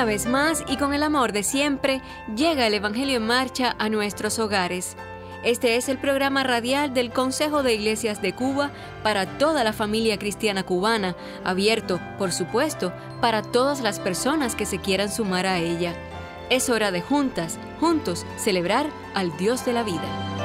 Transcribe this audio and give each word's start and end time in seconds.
Una 0.00 0.06
vez 0.06 0.24
más 0.24 0.64
y 0.66 0.78
con 0.78 0.94
el 0.94 1.02
amor 1.02 1.32
de 1.32 1.42
siempre, 1.42 2.00
llega 2.34 2.66
el 2.66 2.72
Evangelio 2.72 3.18
en 3.18 3.26
marcha 3.26 3.76
a 3.78 3.90
nuestros 3.90 4.38
hogares. 4.38 4.96
Este 5.44 5.76
es 5.76 5.90
el 5.90 5.98
programa 5.98 6.42
radial 6.42 6.94
del 6.94 7.12
Consejo 7.12 7.62
de 7.62 7.74
Iglesias 7.74 8.22
de 8.22 8.34
Cuba 8.34 8.70
para 9.02 9.26
toda 9.36 9.62
la 9.62 9.74
familia 9.74 10.18
cristiana 10.18 10.62
cubana, 10.62 11.16
abierto, 11.44 12.00
por 12.16 12.32
supuesto, 12.32 12.94
para 13.20 13.42
todas 13.42 13.82
las 13.82 14.00
personas 14.00 14.56
que 14.56 14.64
se 14.64 14.78
quieran 14.78 15.12
sumar 15.12 15.44
a 15.44 15.58
ella. 15.58 15.92
Es 16.48 16.70
hora 16.70 16.92
de 16.92 17.02
juntas, 17.02 17.58
juntos, 17.78 18.24
celebrar 18.38 18.86
al 19.12 19.36
Dios 19.36 19.66
de 19.66 19.74
la 19.74 19.82
vida. 19.82 20.39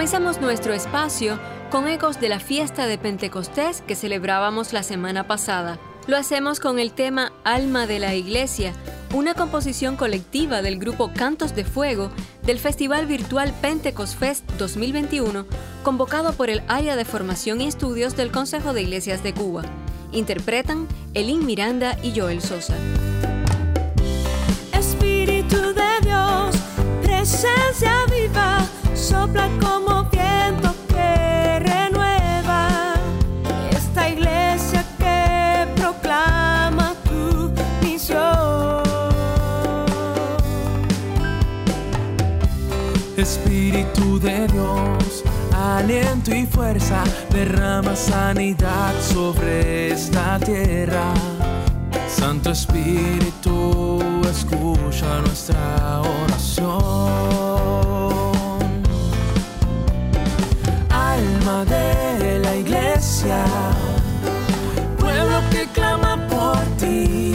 Comenzamos 0.00 0.40
nuestro 0.40 0.72
espacio 0.72 1.38
con 1.70 1.86
ecos 1.86 2.18
de 2.18 2.30
la 2.30 2.40
fiesta 2.40 2.86
de 2.86 2.96
Pentecostés 2.96 3.82
que 3.82 3.94
celebrábamos 3.94 4.72
la 4.72 4.82
semana 4.82 5.26
pasada. 5.26 5.78
Lo 6.06 6.16
hacemos 6.16 6.58
con 6.58 6.78
el 6.78 6.92
tema 6.92 7.34
Alma 7.44 7.86
de 7.86 7.98
la 7.98 8.14
Iglesia, 8.14 8.72
una 9.12 9.34
composición 9.34 9.96
colectiva 9.96 10.62
del 10.62 10.78
grupo 10.78 11.12
Cantos 11.12 11.54
de 11.54 11.66
Fuego 11.66 12.10
del 12.44 12.58
Festival 12.58 13.04
Virtual 13.04 13.52
Pentecost 13.60 14.18
Fest 14.18 14.50
2021, 14.52 15.44
convocado 15.82 16.32
por 16.32 16.48
el 16.48 16.62
Área 16.66 16.96
de 16.96 17.04
Formación 17.04 17.60
y 17.60 17.66
Estudios 17.66 18.16
del 18.16 18.32
Consejo 18.32 18.72
de 18.72 18.80
Iglesias 18.80 19.22
de 19.22 19.34
Cuba. 19.34 19.64
Interpretan 20.12 20.88
Elin 21.12 21.44
Miranda 21.44 21.98
y 22.02 22.18
Joel 22.18 22.40
Sosa. 22.40 22.74
Espíritu 24.72 25.74
de 25.74 26.08
Dios, 26.08 26.56
presencia 27.02 28.06
viva 28.10 28.49
sopla 29.10 29.48
como 29.60 30.04
viento 30.04 30.72
que 30.88 31.58
renueva 31.58 32.94
esta 33.70 34.08
iglesia 34.08 34.84
que 34.98 35.66
proclama 35.80 36.94
tu 37.08 37.50
misión. 37.82 38.82
Espíritu 43.16 44.20
de 44.20 44.46
Dios, 44.46 45.24
aliento 45.52 46.32
y 46.32 46.46
fuerza, 46.46 47.02
derrama 47.30 47.96
sanidad 47.96 48.94
sobre 49.12 49.92
esta 49.92 50.38
tierra. 50.38 51.12
Santo 52.08 52.50
Espíritu, 52.50 54.00
escucha 54.30 55.20
nuestra 55.20 56.00
oración. 56.00 57.39
De 61.64 62.38
la 62.38 62.56
iglesia, 62.56 63.44
pueblo 64.98 65.40
que 65.50 65.66
clama 65.74 66.26
por 66.28 66.58
ti, 66.78 67.34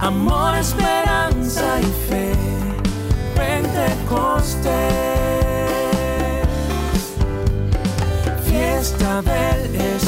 amor, 0.00 0.56
esperanza 0.56 1.80
y 1.80 1.86
fe, 2.08 2.32
Pentecostés, 3.34 4.68
fiesta 8.44 9.22
del 9.22 9.74
Espíritu, 9.74 10.07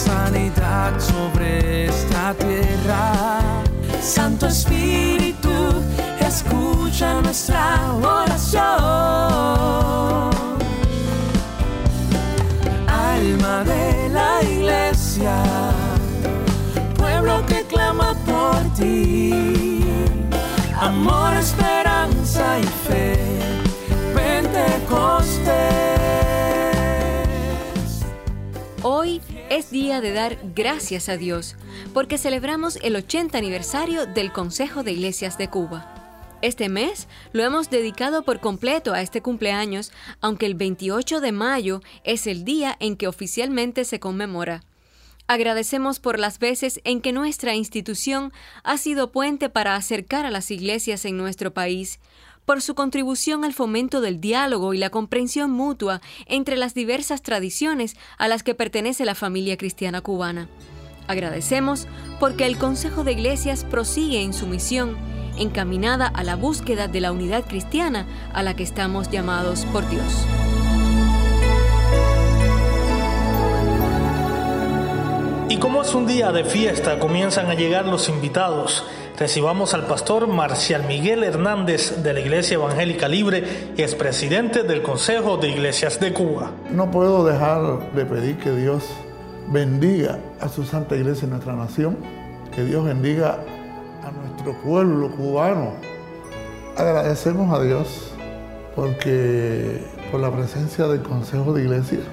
sanidad 0.00 0.98
sobre 0.98 1.86
esta 1.86 2.34
tierra. 2.34 3.40
Santo 4.00 4.46
Espíritu, 4.46 5.50
escucha 6.20 7.20
nuestra 7.20 7.92
oración. 7.92 8.62
Alma 12.88 13.64
de 13.64 14.08
la 14.08 14.42
iglesia, 14.42 15.36
pueblo 16.96 17.44
que 17.46 17.62
clama 17.64 18.14
por 18.24 18.60
ti. 18.78 19.84
Amor, 20.80 21.34
esperanza 21.34 22.58
y 22.58 22.64
fe, 22.86 23.18
Pentecostés. 24.14 25.79
Es 29.50 29.72
día 29.72 30.00
de 30.00 30.12
dar 30.12 30.38
gracias 30.54 31.08
a 31.08 31.16
Dios 31.16 31.56
porque 31.92 32.18
celebramos 32.18 32.78
el 32.82 32.94
80 32.94 33.36
aniversario 33.36 34.06
del 34.06 34.32
Consejo 34.32 34.84
de 34.84 34.92
Iglesias 34.92 35.38
de 35.38 35.48
Cuba. 35.48 35.92
Este 36.40 36.68
mes 36.68 37.08
lo 37.32 37.42
hemos 37.42 37.68
dedicado 37.68 38.22
por 38.22 38.38
completo 38.38 38.94
a 38.94 39.02
este 39.02 39.20
cumpleaños, 39.20 39.90
aunque 40.20 40.46
el 40.46 40.54
28 40.54 41.20
de 41.20 41.32
mayo 41.32 41.82
es 42.04 42.28
el 42.28 42.44
día 42.44 42.76
en 42.78 42.96
que 42.96 43.08
oficialmente 43.08 43.84
se 43.84 43.98
conmemora. 43.98 44.62
Agradecemos 45.26 45.98
por 45.98 46.18
las 46.18 46.38
veces 46.38 46.80
en 46.84 47.00
que 47.00 47.12
nuestra 47.12 47.54
institución 47.54 48.32
ha 48.62 48.78
sido 48.78 49.10
puente 49.10 49.48
para 49.48 49.74
acercar 49.74 50.26
a 50.26 50.30
las 50.30 50.50
iglesias 50.50 51.04
en 51.04 51.16
nuestro 51.16 51.52
país, 51.52 51.98
por 52.50 52.62
su 52.62 52.74
contribución 52.74 53.44
al 53.44 53.52
fomento 53.52 54.00
del 54.00 54.20
diálogo 54.20 54.74
y 54.74 54.78
la 54.78 54.90
comprensión 54.90 55.52
mutua 55.52 56.00
entre 56.26 56.56
las 56.56 56.74
diversas 56.74 57.22
tradiciones 57.22 57.94
a 58.18 58.26
las 58.26 58.42
que 58.42 58.56
pertenece 58.56 59.04
la 59.04 59.14
familia 59.14 59.56
cristiana 59.56 60.00
cubana. 60.00 60.48
Agradecemos 61.06 61.86
porque 62.18 62.46
el 62.46 62.58
Consejo 62.58 63.04
de 63.04 63.12
Iglesias 63.12 63.64
prosigue 63.64 64.22
en 64.22 64.32
su 64.32 64.48
misión, 64.48 64.96
encaminada 65.38 66.08
a 66.08 66.24
la 66.24 66.34
búsqueda 66.34 66.88
de 66.88 67.00
la 67.00 67.12
unidad 67.12 67.46
cristiana 67.46 68.04
a 68.32 68.42
la 68.42 68.56
que 68.56 68.64
estamos 68.64 69.08
llamados 69.12 69.64
por 69.66 69.88
Dios. 69.88 70.12
Y 75.48 75.56
como 75.58 75.82
es 75.82 75.94
un 75.94 76.08
día 76.08 76.32
de 76.32 76.42
fiesta, 76.42 76.98
comienzan 76.98 77.46
a 77.48 77.54
llegar 77.54 77.86
los 77.86 78.08
invitados 78.08 78.84
recibamos 79.20 79.74
al 79.74 79.86
pastor 79.86 80.26
Marcial 80.28 80.86
Miguel 80.88 81.22
Hernández 81.22 82.02
de 82.02 82.14
la 82.14 82.20
Iglesia 82.20 82.54
Evangélica 82.54 83.06
Libre 83.06 83.44
y 83.76 83.82
es 83.82 83.94
presidente 83.94 84.62
del 84.62 84.80
Consejo 84.80 85.36
de 85.36 85.50
Iglesias 85.50 86.00
de 86.00 86.14
Cuba. 86.14 86.52
No 86.70 86.90
puedo 86.90 87.22
dejar 87.26 87.92
de 87.92 88.06
pedir 88.06 88.38
que 88.38 88.50
Dios 88.50 88.82
bendiga 89.48 90.18
a 90.40 90.48
su 90.48 90.64
Santa 90.64 90.96
Iglesia 90.96 91.24
en 91.24 91.32
nuestra 91.32 91.54
nación, 91.54 91.98
que 92.54 92.64
Dios 92.64 92.82
bendiga 92.82 93.40
a 94.02 94.10
nuestro 94.10 94.58
pueblo 94.62 95.10
cubano. 95.10 95.74
Agradecemos 96.78 97.52
a 97.52 97.62
Dios 97.62 98.14
porque 98.74 99.84
por 100.10 100.20
la 100.20 100.32
presencia 100.32 100.86
del 100.86 101.02
Consejo 101.02 101.52
de 101.52 101.64
Iglesias, 101.64 102.04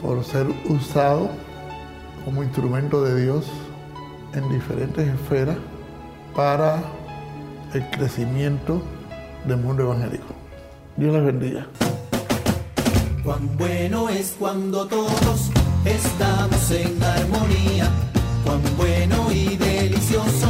por 0.00 0.22
ser 0.22 0.46
usado 0.68 1.28
como 2.24 2.44
instrumento 2.44 3.02
de 3.02 3.20
Dios 3.20 3.46
en 4.32 4.48
diferentes 4.48 5.08
esferas 5.08 5.56
para 6.34 6.82
el 7.72 7.88
crecimiento 7.90 8.82
del 9.46 9.58
mundo 9.58 9.84
evangélico. 9.84 10.34
Dios 10.96 11.12
les 11.14 11.24
bendiga. 11.24 11.66
Cuán 13.24 13.56
bueno 13.56 14.08
es 14.08 14.36
cuando 14.38 14.86
todos 14.86 15.50
estamos 15.84 16.70
en 16.70 17.02
armonía. 17.02 17.88
Cuán 18.44 18.60
bueno 18.76 19.32
y 19.32 19.56
delicioso 19.56 20.43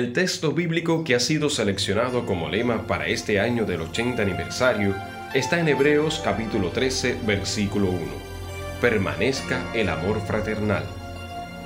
el 0.00 0.14
texto 0.14 0.52
bíblico 0.52 1.04
que 1.04 1.14
ha 1.14 1.20
sido 1.20 1.50
seleccionado 1.50 2.24
como 2.24 2.48
lema 2.48 2.86
para 2.86 3.06
este 3.06 3.38
año 3.38 3.66
del 3.66 3.82
80 3.82 4.22
aniversario 4.22 4.94
está 5.34 5.60
en 5.60 5.68
Hebreos 5.68 6.22
capítulo 6.24 6.70
13, 6.70 7.18
versículo 7.26 7.90
1. 7.90 8.00
Permanezca 8.80 9.62
el 9.74 9.90
amor 9.90 10.22
fraternal. 10.26 10.84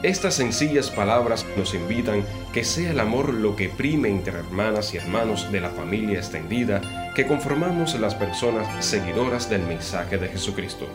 Estas 0.03 0.35
sencillas 0.35 0.91
palabras 0.91 1.47
nos 1.57 1.75
invitan 1.75 2.25
que 2.53 2.65
sea 2.65 2.91
el 2.91 2.99
amor 2.99 3.33
lo 3.33 3.55
que 3.55 3.69
prime 3.69 4.09
entre 4.09 4.37
hermanas 4.37 4.93
y 4.95 4.97
hermanos 4.97 5.53
de 5.53 5.61
la 5.61 5.71
familia 5.71 6.19
extendida 6.19 7.13
que 7.15 7.29
conformamos 7.29 7.95
las 8.01 8.17
personas 8.17 8.85
seguidoras 8.85 9.49
del 9.49 9.63
mensaje 9.63 10.19
de 10.19 10.27
Jesucristo. 10.27 10.89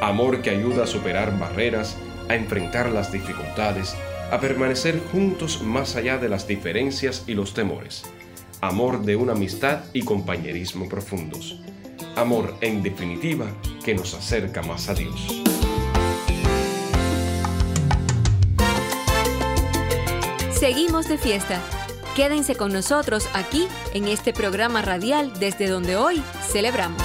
Amor 0.00 0.42
que 0.42 0.50
ayuda 0.50 0.84
a 0.84 0.86
superar 0.86 1.36
barreras, 1.40 1.96
a 2.28 2.36
enfrentar 2.36 2.92
las 2.92 3.10
dificultades, 3.10 3.96
a 4.30 4.40
permanecer 4.40 5.00
juntos 5.12 5.62
más 5.62 5.96
allá 5.96 6.18
de 6.18 6.28
las 6.28 6.46
diferencias 6.46 7.24
y 7.26 7.34
los 7.34 7.54
temores. 7.54 8.04
Amor 8.60 9.02
de 9.02 9.16
una 9.16 9.32
amistad 9.32 9.84
y 9.92 10.02
compañerismo 10.02 10.88
profundos. 10.88 11.60
Amor, 12.16 12.56
en 12.60 12.82
definitiva, 12.82 13.46
que 13.84 13.94
nos 13.94 14.14
acerca 14.14 14.62
más 14.62 14.88
a 14.88 14.94
Dios. 14.94 15.42
Seguimos 20.50 21.08
de 21.08 21.18
fiesta. 21.18 21.60
Quédense 22.16 22.56
con 22.56 22.72
nosotros 22.72 23.28
aquí 23.32 23.68
en 23.94 24.08
este 24.08 24.32
programa 24.32 24.82
radial 24.82 25.32
desde 25.38 25.68
donde 25.68 25.94
hoy 25.94 26.20
celebramos. 26.50 27.02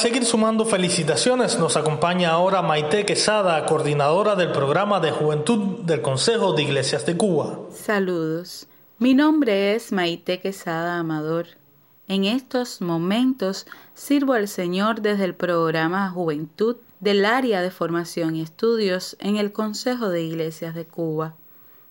Seguir 0.00 0.24
sumando 0.24 0.64
felicitaciones, 0.64 1.58
nos 1.58 1.76
acompaña 1.76 2.30
ahora 2.30 2.62
Maite 2.62 3.04
Quesada, 3.04 3.66
coordinadora 3.66 4.34
del 4.34 4.50
programa 4.50 4.98
de 4.98 5.10
juventud 5.10 5.80
del 5.80 6.00
Consejo 6.00 6.54
de 6.54 6.62
Iglesias 6.62 7.04
de 7.04 7.18
Cuba. 7.18 7.58
Saludos. 7.70 8.66
Mi 8.98 9.12
nombre 9.12 9.74
es 9.74 9.92
Maite 9.92 10.40
Quesada 10.40 10.98
Amador. 10.98 11.48
En 12.08 12.24
estos 12.24 12.80
momentos 12.80 13.66
sirvo 13.92 14.32
al 14.32 14.48
Señor 14.48 15.02
desde 15.02 15.24
el 15.24 15.34
programa 15.34 16.10
Juventud 16.10 16.76
del 17.00 17.26
área 17.26 17.60
de 17.60 17.70
formación 17.70 18.36
y 18.36 18.40
estudios 18.40 19.18
en 19.20 19.36
el 19.36 19.52
Consejo 19.52 20.08
de 20.08 20.22
Iglesias 20.22 20.74
de 20.74 20.86
Cuba. 20.86 21.34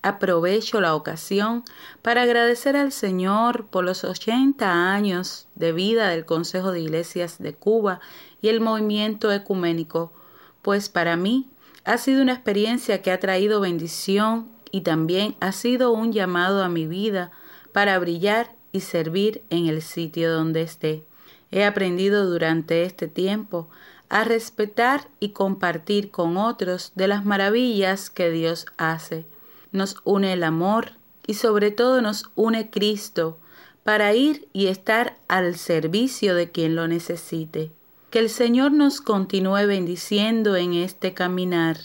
Aprovecho 0.02 0.80
la 0.80 0.96
ocasión 0.96 1.66
para 2.02 2.22
agradecer 2.22 2.78
al 2.78 2.94
Señor 2.94 3.66
por 3.66 3.84
los 3.84 4.06
80 4.06 4.94
años 4.94 5.50
de 5.56 5.74
vida 5.74 6.08
del 6.08 6.26
Consejo 6.26 6.72
de 6.72 6.80
Iglesias 6.80 7.38
de 7.40 7.54
Cuba 7.54 8.00
y 8.42 8.48
el 8.48 8.62
movimiento 8.62 9.30
ecuménico, 9.30 10.14
pues 10.62 10.88
para 10.88 11.18
mí 11.18 11.50
ha 11.84 11.98
sido 11.98 12.22
una 12.22 12.32
experiencia 12.32 13.02
que 13.02 13.12
ha 13.12 13.20
traído 13.20 13.60
bendición 13.60 14.48
y 14.72 14.82
también 14.82 15.36
ha 15.42 15.52
sido 15.52 15.92
un 15.92 16.14
llamado 16.14 16.64
a 16.64 16.70
mi 16.70 16.88
vida 16.88 17.32
para 17.74 18.00
brillar 18.00 18.56
y 18.72 18.80
servir 18.80 19.44
en 19.50 19.68
el 19.68 19.82
sitio 19.82 20.32
donde 20.32 20.62
esté. 20.62 21.04
He 21.52 21.66
aprendido 21.66 22.26
durante 22.30 22.84
este 22.84 23.10
tiempo 23.10 23.68
a 24.08 24.24
respetar 24.24 25.10
y 25.20 25.30
compartir 25.30 26.10
con 26.10 26.38
otros 26.38 26.94
de 26.96 27.10
las 27.10 27.26
maravillas 27.26 28.10
que 28.10 28.30
Dios 28.30 28.66
hace 28.78 29.26
nos 29.72 29.98
une 30.04 30.34
el 30.34 30.44
amor 30.44 30.94
y 31.28 31.36
sobre 31.36 31.72
todo 31.72 32.02
nos 32.02 32.30
une 32.36 32.70
Cristo 32.70 33.38
para 33.84 34.14
ir 34.14 34.48
y 34.54 34.68
estar 34.68 35.18
al 35.28 35.58
servicio 35.58 36.36
de 36.36 36.52
quien 36.52 36.76
lo 36.76 36.88
necesite. 36.88 37.72
Que 38.10 38.20
el 38.20 38.30
Señor 38.30 38.72
nos 38.72 39.02
continúe 39.02 39.68
bendiciendo 39.68 40.56
en 40.56 40.74
este 40.74 41.14
caminar, 41.14 41.78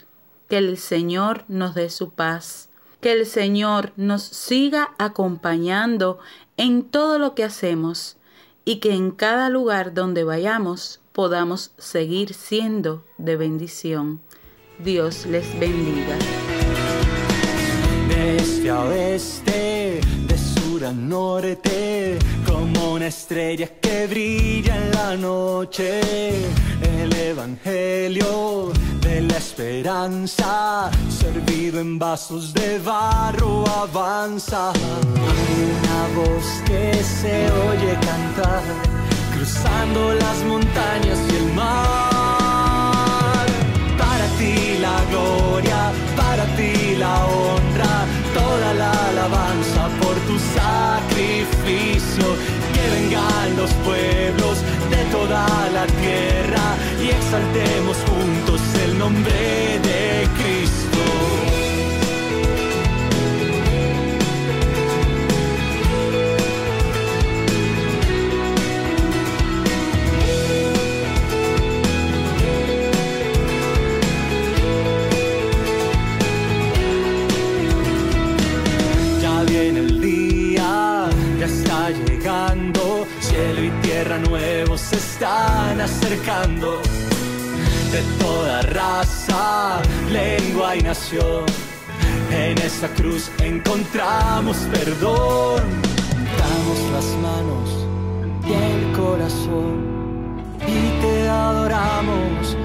que 0.49 0.59
el 0.59 0.79
Señor 0.79 1.45
nos 1.49 1.75
dé 1.75 1.91
su 1.91 2.11
paz, 2.11 2.71
que 3.01 3.13
el 3.13 3.27
Señor 3.27 3.93
nos 3.97 4.23
siga 4.23 4.95
acompañando 4.99 6.19
en 6.57 6.85
todo 6.85 7.19
lo 7.19 7.35
que 7.35 7.45
hacemos 7.45 8.17
y 8.65 8.77
que 8.77 8.95
en 8.95 9.11
cada 9.11 9.51
lugar 9.51 9.93
donde 9.93 10.25
vayamos 10.25 11.01
podamos 11.13 11.73
seguir 11.79 12.35
siendo 12.35 13.05
de 13.19 13.37
bendición. 13.37 14.21
Dios 14.79 15.27
les 15.27 15.59
bendiga 15.61 16.19
este 18.45 18.69
a 18.71 18.81
oeste, 18.81 20.01
de 20.29 20.37
sur 20.37 20.85
a 20.85 20.93
norte, 20.93 22.19
como 22.47 22.93
una 22.93 23.07
estrella 23.07 23.67
que 23.81 24.07
brilla 24.07 24.77
en 24.77 24.91
la 24.93 25.17
noche. 25.17 26.01
El 26.83 27.11
Evangelio 27.33 28.71
de 29.01 29.23
la 29.23 29.37
esperanza, 29.39 30.91
servido 31.09 31.81
en 31.81 31.99
vasos 31.99 32.53
de 32.53 32.79
barro, 32.81 33.65
avanza. 33.85 34.73
Una 35.73 36.01
voz 36.19 36.47
que 36.67 37.03
se 37.03 37.35
oye 37.69 37.93
cantar, 38.11 38.63
cruzando 39.35 40.01
las 40.23 40.39
montañas 40.45 41.19
y 41.33 41.37
el 41.43 41.49
mar. 41.55 41.87
Para 44.01 44.27
ti 44.39 44.55
la 44.87 44.97
gloria, 45.11 45.74
sacrificio. 51.45 52.37
Que 52.75 52.91
vengan 52.91 53.57
los 53.57 53.73
pueblos 53.85 54.59
de 54.91 55.05
toda 55.11 55.47
la 55.73 55.87
tierra 55.87 56.77
y 57.03 57.11
exaltemos 57.11 57.97
juntos 58.09 58.61
el 58.85 58.99
nombre 58.99 59.44
acercando 85.85 86.81
de 87.93 88.01
toda 88.19 88.63
raza, 88.63 89.83
lengua 90.11 90.77
y 90.77 90.81
nación. 90.81 91.45
En 92.31 92.57
esa 92.59 92.89
cruz 92.89 93.31
encontramos 93.43 94.57
perdón. 94.73 95.63
Damos 96.41 96.81
las 96.95 97.09
manos 97.27 97.69
y 98.49 98.53
el 98.53 98.93
corazón 98.97 100.43
y 100.67 101.01
te 101.03 101.29
adoramos 101.29 102.57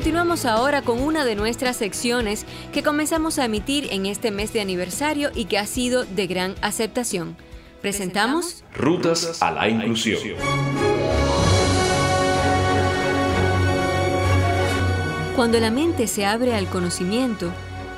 Continuamos 0.00 0.46
ahora 0.46 0.80
con 0.80 0.98
una 1.02 1.26
de 1.26 1.36
nuestras 1.36 1.76
secciones 1.76 2.46
que 2.72 2.82
comenzamos 2.82 3.38
a 3.38 3.44
emitir 3.44 3.88
en 3.90 4.06
este 4.06 4.30
mes 4.30 4.50
de 4.50 4.62
aniversario 4.62 5.30
y 5.34 5.44
que 5.44 5.58
ha 5.58 5.66
sido 5.66 6.06
de 6.06 6.26
gran 6.26 6.54
aceptación. 6.62 7.36
Presentamos 7.82 8.64
Rutas 8.74 9.42
a 9.42 9.50
la 9.50 9.68
Inclusión. 9.68 10.38
Cuando 15.36 15.60
la 15.60 15.70
mente 15.70 16.06
se 16.06 16.24
abre 16.24 16.54
al 16.54 16.66
conocimiento, 16.68 17.52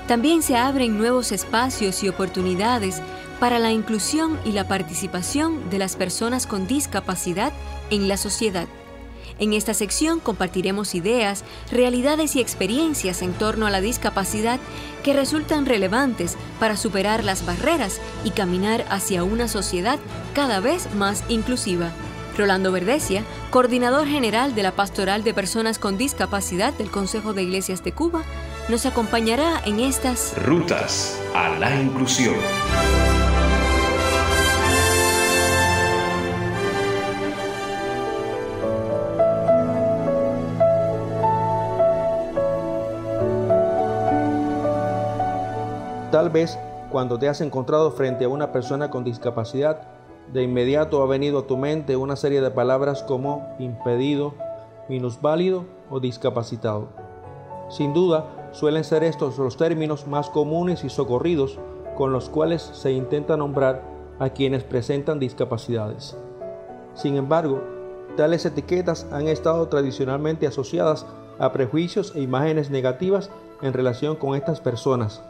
también 0.09 0.43
se 0.43 0.57
abren 0.57 0.99
nuevos 0.99 1.31
espacios 1.31 2.03
y 2.03 2.09
oportunidades 2.09 3.01
para 3.39 3.61
la 3.61 3.71
inclusión 3.71 4.41
y 4.45 4.51
la 4.51 4.67
participación 4.67 5.71
de 5.71 5.79
las 5.79 5.95
personas 5.95 6.49
con 6.49 6.67
discapacidad 6.67 7.53
en 7.91 8.09
la 8.09 8.17
sociedad. 8.17 8.67
En 9.39 9.53
esta 9.53 9.75
sección 9.75 10.21
compartiremos 10.21 10.95
ideas, 10.95 11.45
realidades 11.71 12.37
y 12.37 12.41
experiencias 12.41 13.23
en 13.23 13.33
torno 13.33 13.67
a 13.67 13.71
la 13.71 13.81
discapacidad 13.81 14.61
que 15.03 15.15
resultan 15.15 15.67
relevantes 15.67 16.37
para 16.61 16.77
superar 16.77 17.25
las 17.25 17.45
barreras 17.45 18.01
y 18.25 18.31
caminar 18.31 18.85
hacia 18.89 19.25
una 19.25 19.49
sociedad 19.49 19.99
cada 20.35 20.61
vez 20.61 20.95
más 20.95 21.25
inclusiva. 21.29 21.91
Rolando 22.37 22.73
Verdesia, 22.73 23.25
coordinador 23.51 24.07
general 24.07 24.55
de 24.55 24.63
la 24.63 24.73
Pastoral 24.73 25.23
de 25.23 25.35
Personas 25.35 25.79
con 25.79 25.99
Discapacidad 25.99 26.73
del 26.75 26.91
Consejo 26.91 27.35
de 27.35 27.43
Iglesias 27.43 27.85
de 27.85 27.93
Cuba, 27.93 28.23
nos 28.69 28.87
acompañará 28.87 29.61
en 29.67 29.81
estas 29.81 30.35
Rutas 30.43 31.19
a 31.35 31.51
la 31.59 31.75
Inclusión. 31.81 32.37
Tal 46.23 46.31
vez 46.31 46.57
cuando 46.93 47.19
te 47.19 47.29
has 47.29 47.41
encontrado 47.41 47.91
frente 47.91 48.27
a 48.27 48.29
una 48.29 48.53
persona 48.53 48.91
con 48.91 49.03
discapacidad, 49.03 49.81
de 50.33 50.45
inmediato 50.45 51.03
ha 51.03 51.07
venido 51.07 51.41
a 51.41 51.47
tu 51.49 51.57
mente 51.57 51.97
una 51.97 52.15
serie 52.15 52.41
de 52.41 52.53
palabras 52.53 53.03
como 53.03 53.57
impedido, 53.59 54.35
minusválido 54.89 55.65
o 55.91 55.99
discapacitado. 55.99 56.91
Sin 57.71 57.93
duda, 57.93 58.27
suelen 58.53 58.85
ser 58.85 59.03
estos 59.03 59.37
los 59.37 59.57
términos 59.57 60.07
más 60.07 60.31
comunes 60.31 60.85
y 60.85 60.91
socorridos 60.91 61.59
con 61.97 62.13
los 62.13 62.29
cuales 62.29 62.63
se 62.63 62.93
intenta 62.93 63.37
nombrar 63.37 63.83
a 64.21 64.29
quienes 64.29 64.63
presentan 64.63 65.19
discapacidades. 65.19 66.17
Sin 66.95 67.17
embargo, 67.17 67.65
tales 68.17 68.47
etiquetas 68.47 69.09
han 69.11 69.27
estado 69.27 69.67
tradicionalmente 69.67 70.47
asociadas 70.47 71.05
a 71.41 71.51
prejuicios 71.51 72.15
e 72.15 72.21
imágenes 72.21 72.71
negativas 72.71 73.29
en 73.61 73.73
relación 73.73 74.15
con 74.15 74.37
estas 74.37 74.61
personas, 74.61 75.25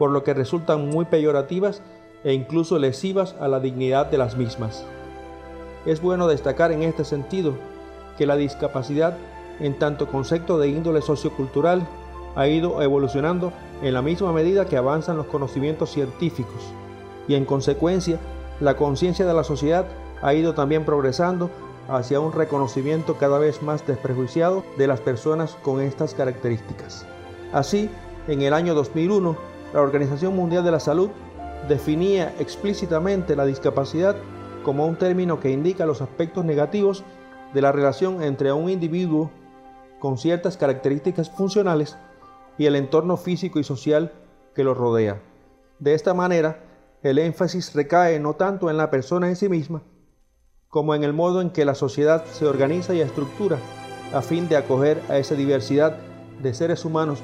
por 0.00 0.12
lo 0.12 0.24
que 0.24 0.32
resultan 0.32 0.88
muy 0.88 1.04
peyorativas 1.04 1.82
e 2.24 2.32
incluso 2.32 2.78
lesivas 2.78 3.36
a 3.38 3.48
la 3.48 3.60
dignidad 3.60 4.06
de 4.06 4.16
las 4.16 4.34
mismas. 4.34 4.82
Es 5.84 6.00
bueno 6.00 6.26
destacar 6.26 6.72
en 6.72 6.82
este 6.82 7.04
sentido 7.04 7.52
que 8.16 8.24
la 8.24 8.36
discapacidad, 8.36 9.18
en 9.60 9.78
tanto 9.78 10.06
concepto 10.06 10.56
de 10.56 10.68
índole 10.68 11.02
sociocultural, 11.02 11.86
ha 12.34 12.48
ido 12.48 12.80
evolucionando 12.80 13.52
en 13.82 13.92
la 13.92 14.00
misma 14.00 14.32
medida 14.32 14.64
que 14.64 14.78
avanzan 14.78 15.18
los 15.18 15.26
conocimientos 15.26 15.90
científicos 15.90 16.62
y 17.28 17.34
en 17.34 17.44
consecuencia 17.44 18.18
la 18.58 18.78
conciencia 18.78 19.26
de 19.26 19.34
la 19.34 19.44
sociedad 19.44 19.84
ha 20.22 20.32
ido 20.32 20.54
también 20.54 20.86
progresando 20.86 21.50
hacia 21.88 22.20
un 22.20 22.32
reconocimiento 22.32 23.18
cada 23.18 23.38
vez 23.38 23.60
más 23.60 23.86
desprejuiciado 23.86 24.64
de 24.78 24.86
las 24.86 25.00
personas 25.00 25.58
con 25.62 25.82
estas 25.82 26.14
características. 26.14 27.04
Así, 27.52 27.90
en 28.28 28.40
el 28.40 28.54
año 28.54 28.74
2001, 28.74 29.49
la 29.72 29.80
Organización 29.80 30.34
Mundial 30.34 30.64
de 30.64 30.70
la 30.70 30.80
Salud 30.80 31.10
definía 31.68 32.34
explícitamente 32.38 33.36
la 33.36 33.44
discapacidad 33.44 34.16
como 34.64 34.86
un 34.86 34.96
término 34.96 35.40
que 35.40 35.50
indica 35.50 35.86
los 35.86 36.02
aspectos 36.02 36.44
negativos 36.44 37.04
de 37.54 37.62
la 37.62 37.72
relación 37.72 38.22
entre 38.22 38.52
un 38.52 38.68
individuo 38.68 39.30
con 39.98 40.18
ciertas 40.18 40.56
características 40.56 41.30
funcionales 41.30 41.96
y 42.58 42.66
el 42.66 42.76
entorno 42.76 43.16
físico 43.16 43.58
y 43.58 43.64
social 43.64 44.12
que 44.54 44.64
lo 44.64 44.74
rodea. 44.74 45.20
De 45.78 45.94
esta 45.94 46.14
manera, 46.14 46.64
el 47.02 47.18
énfasis 47.18 47.74
recae 47.74 48.18
no 48.20 48.34
tanto 48.34 48.70
en 48.70 48.76
la 48.76 48.90
persona 48.90 49.28
en 49.28 49.36
sí 49.36 49.48
misma, 49.48 49.82
como 50.68 50.94
en 50.94 51.04
el 51.04 51.12
modo 51.12 51.40
en 51.40 51.50
que 51.50 51.64
la 51.64 51.74
sociedad 51.74 52.24
se 52.26 52.46
organiza 52.46 52.94
y 52.94 53.00
estructura 53.00 53.58
a 54.12 54.22
fin 54.22 54.48
de 54.48 54.56
acoger 54.56 55.00
a 55.08 55.18
esa 55.18 55.34
diversidad 55.34 55.96
de 56.42 56.52
seres 56.52 56.84
humanos 56.84 57.20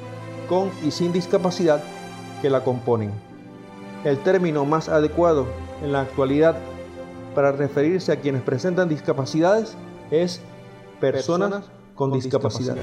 con 0.49 0.71
y 0.85 0.91
sin 0.91 1.13
discapacidad 1.13 1.83
que 2.47 2.51
la 2.51 2.63
componen. 2.63 3.11
El 4.05 4.19
término 4.19 4.65
más 4.65 4.89
adecuado 4.89 5.49
en 5.83 5.91
la 5.91 6.03
actualidad 6.03 6.57
para 7.35 7.51
referirse 7.51 8.13
a 8.13 8.21
quienes 8.21 8.43
presentan 8.43 8.89
discapacidades 8.89 9.77
es 10.13 10.41
personas, 11.01 11.65
con, 11.97 12.13
discapacidad. 12.13 12.77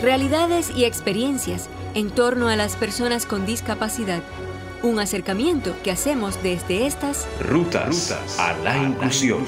Realidades 0.00 0.70
y 0.74 0.86
experiencias 0.86 1.68
en 1.94 2.10
torno 2.10 2.48
a 2.48 2.56
las 2.56 2.76
personas 2.76 3.26
con 3.26 3.44
discapacidad. 3.44 4.22
Un 4.82 4.98
acercamiento 4.98 5.74
que 5.84 5.90
hacemos 5.90 6.42
desde 6.42 6.86
estas 6.86 7.28
rutas, 7.38 8.38
a 8.38 8.54
la 8.64 8.78
inclusión. 8.78 9.44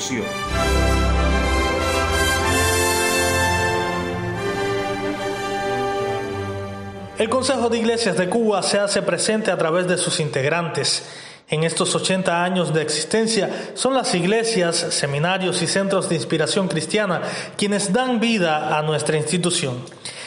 El 7.16 7.28
Consejo 7.28 7.68
de 7.68 7.78
Iglesias 7.78 8.16
de 8.16 8.28
Cuba 8.28 8.60
se 8.64 8.80
hace 8.80 9.00
presente 9.00 9.52
a 9.52 9.56
través 9.56 9.86
de 9.86 9.96
sus 9.96 10.18
integrantes. 10.18 11.04
En 11.48 11.62
estos 11.62 11.94
80 11.94 12.42
años 12.42 12.74
de 12.74 12.82
existencia 12.82 13.70
son 13.74 13.94
las 13.94 14.16
iglesias, 14.16 14.74
seminarios 14.74 15.62
y 15.62 15.68
centros 15.68 16.08
de 16.08 16.16
inspiración 16.16 16.66
cristiana 16.66 17.22
quienes 17.56 17.92
dan 17.92 18.18
vida 18.18 18.76
a 18.76 18.82
nuestra 18.82 19.16
institución. 19.16 19.76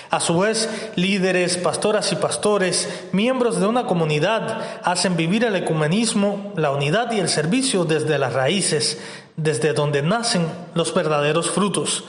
A 0.09 0.21
su 0.21 0.39
vez, 0.39 0.69
líderes, 0.95 1.57
pastoras 1.57 2.13
y 2.13 2.15
pastores, 2.15 2.87
miembros 3.11 3.59
de 3.59 3.67
una 3.67 3.85
comunidad, 3.85 4.79
hacen 4.81 5.17
vivir 5.17 5.43
el 5.43 5.57
ecumenismo, 5.57 6.53
la 6.55 6.71
unidad 6.71 7.11
y 7.11 7.19
el 7.19 7.27
servicio 7.27 7.83
desde 7.83 8.17
las 8.17 8.31
raíces, 8.31 8.99
desde 9.35 9.73
donde 9.73 10.03
nacen 10.03 10.47
los 10.73 10.93
verdaderos 10.93 11.51
frutos. 11.51 12.05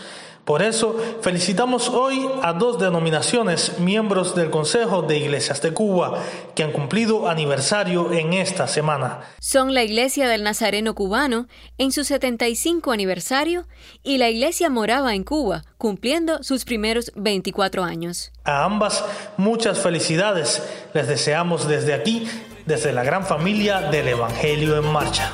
Por 0.49 0.63
eso 0.63 0.97
felicitamos 1.21 1.91
hoy 1.91 2.27
a 2.43 2.55
dos 2.55 2.79
denominaciones 2.79 3.79
miembros 3.81 4.35
del 4.35 4.49
Consejo 4.49 5.03
de 5.03 5.19
Iglesias 5.19 5.61
de 5.61 5.75
Cuba 5.75 6.23
que 6.55 6.63
han 6.63 6.73
cumplido 6.73 7.29
aniversario 7.29 8.15
en 8.15 8.33
esta 8.33 8.67
semana. 8.67 9.21
Son 9.41 9.75
la 9.75 9.83
Iglesia 9.83 10.27
del 10.27 10.45
Nazareno 10.45 10.95
Cubano 10.95 11.49
en 11.77 11.93
su 11.93 12.03
75 12.03 12.93
aniversario 12.93 13.67
y 14.03 14.17
la 14.17 14.31
Iglesia 14.31 14.71
Morava 14.71 15.15
en 15.15 15.23
Cuba 15.23 15.65
cumpliendo 15.77 16.43
sus 16.43 16.65
primeros 16.65 17.13
24 17.15 17.85
años. 17.85 18.33
A 18.45 18.65
ambas 18.65 19.05
muchas 19.37 19.81
felicidades. 19.81 20.63
Les 20.95 21.07
deseamos 21.07 21.69
desde 21.69 21.93
aquí, 21.93 22.27
desde 22.65 22.95
la 22.95 23.05
gran 23.05 23.27
familia 23.27 23.83
del 23.91 24.09
Evangelio 24.09 24.79
en 24.79 24.91
Marcha. 24.91 25.31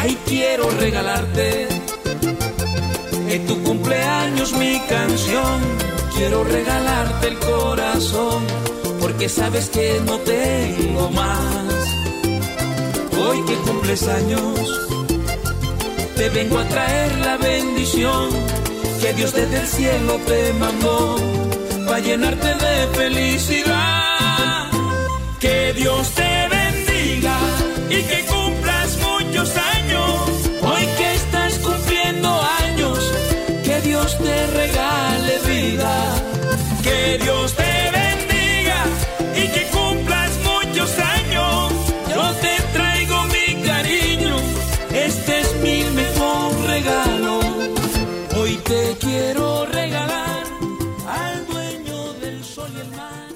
Ay, 0.00 0.16
quiero 0.28 0.70
regalarte 0.78 1.66
que 3.32 3.38
tu 3.40 3.62
cumpleaños 3.62 4.52
mi 4.52 4.78
canción. 4.80 5.58
Quiero 6.14 6.44
regalarte 6.44 7.28
el 7.28 7.38
corazón, 7.38 8.44
porque 9.00 9.26
sabes 9.30 9.70
que 9.70 10.02
no 10.04 10.18
tengo 10.18 11.10
más. 11.10 11.74
Hoy 13.22 13.42
que 13.46 13.54
cumples 13.66 14.06
años, 14.06 14.60
te 16.14 16.28
vengo 16.28 16.58
a 16.58 16.68
traer 16.68 17.10
la 17.20 17.38
bendición 17.38 18.28
que 19.00 19.14
Dios 19.14 19.32
desde 19.32 19.60
el 19.60 19.66
cielo 19.66 20.20
te 20.26 20.52
mandó 20.52 21.16
para 21.86 22.00
llenarte 22.00 22.48
de 22.66 22.74
felicidad. 23.00 24.70
Que 25.40 25.72
Dios 25.72 26.10
te 26.10 26.48
bendiga 26.58 27.38
y 27.88 28.02
que 28.02 28.26
Que 37.12 37.18
Dios 37.18 37.54
te 37.54 37.62
bendiga 37.62 38.84
y 39.36 39.46
que 39.48 39.66
cumplas 39.66 40.30
muchos 40.38 40.98
años. 40.98 41.70
Yo 42.08 42.32
te 42.40 42.56
traigo 42.72 43.24
mi 43.24 43.62
cariño, 43.62 44.36
este 44.94 45.40
es 45.40 45.54
mi 45.56 45.84
mejor 45.94 46.58
regalo. 46.64 47.40
Hoy 48.40 48.56
te 48.64 48.96
quiero 48.98 49.66
regalar 49.66 50.44
al 51.06 51.46
dueño 51.48 52.14
del 52.14 52.42
sol 52.42 52.70
y 52.74 52.80
el 52.80 52.96
mar. 52.96 53.28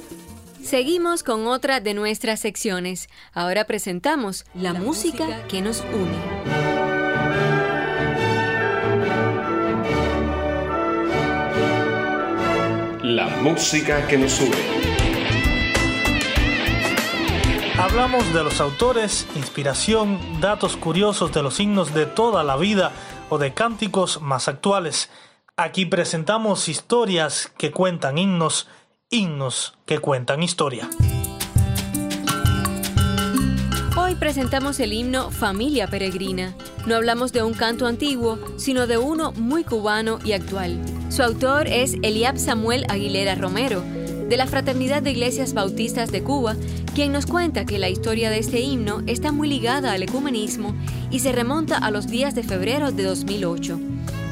Seguimos 0.62 1.22
con 1.22 1.46
otra 1.46 1.80
de 1.80 1.92
nuestras 1.92 2.40
secciones. 2.40 3.10
Ahora 3.34 3.66
presentamos 3.66 4.46
la, 4.54 4.72
música, 4.72 5.46
que 5.48 5.60
nos 5.60 5.80
une. 5.80 6.95
La 13.16 13.28
música 13.28 14.06
que 14.06 14.18
nos 14.18 14.38
une. 14.42 14.54
Hablamos 17.78 18.34
de 18.34 18.44
los 18.44 18.60
autores, 18.60 19.26
inspiración, 19.34 20.20
datos 20.42 20.76
curiosos 20.76 21.32
de 21.32 21.42
los 21.42 21.58
himnos 21.58 21.94
de 21.94 22.04
toda 22.04 22.44
la 22.44 22.58
vida 22.58 22.92
o 23.30 23.38
de 23.38 23.54
cánticos 23.54 24.20
más 24.20 24.48
actuales. 24.48 25.08
Aquí 25.56 25.86
presentamos 25.86 26.68
historias 26.68 27.50
que 27.56 27.70
cuentan 27.70 28.18
himnos, 28.18 28.68
himnos 29.08 29.78
que 29.86 29.98
cuentan 29.98 30.42
historia. 30.42 30.86
Hoy 33.96 34.14
presentamos 34.16 34.78
el 34.78 34.92
himno 34.92 35.30
Familia 35.30 35.88
Peregrina. 35.88 36.54
No 36.84 36.96
hablamos 36.96 37.32
de 37.32 37.42
un 37.42 37.54
canto 37.54 37.86
antiguo, 37.86 38.38
sino 38.58 38.86
de 38.86 38.98
uno 38.98 39.32
muy 39.32 39.64
cubano 39.64 40.18
y 40.22 40.32
actual. 40.32 40.95
Su 41.08 41.22
autor 41.22 41.68
es 41.68 41.94
Eliab 42.02 42.36
Samuel 42.36 42.84
Aguilera 42.88 43.36
Romero, 43.36 43.82
de 44.28 44.36
la 44.36 44.46
Fraternidad 44.46 45.02
de 45.02 45.12
Iglesias 45.12 45.54
Bautistas 45.54 46.10
de 46.10 46.22
Cuba, 46.22 46.56
quien 46.94 47.12
nos 47.12 47.26
cuenta 47.26 47.64
que 47.64 47.78
la 47.78 47.88
historia 47.88 48.28
de 48.28 48.38
este 48.38 48.60
himno 48.60 49.02
está 49.06 49.30
muy 49.30 49.48
ligada 49.48 49.92
al 49.92 50.02
ecumenismo 50.02 50.74
y 51.10 51.20
se 51.20 51.32
remonta 51.32 51.78
a 51.78 51.90
los 51.90 52.08
días 52.08 52.34
de 52.34 52.42
febrero 52.42 52.90
de 52.90 53.04
2008. 53.04 53.78